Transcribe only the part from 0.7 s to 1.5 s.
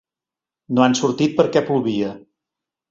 No han sortit